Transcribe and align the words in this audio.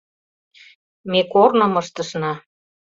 Ме 1.11 1.21
корным 1.31 1.73
ыштышна. 1.81 2.33